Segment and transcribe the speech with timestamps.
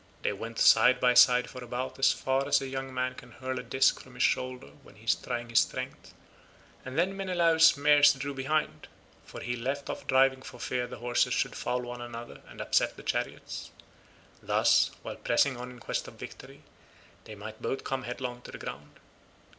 [0.23, 3.59] They went side by side for about as far as a young man can hurl
[3.59, 6.15] a disc from his shoulder when he is trying his strength,
[6.83, 8.87] and then Menelaus's mares drew behind,
[9.27, 12.97] for he left off driving for fear the horses should foul one another and upset
[12.97, 13.69] the chariots;
[14.41, 16.63] thus, while pressing on in quest of victory,
[17.25, 18.99] they might both come headlong to the ground.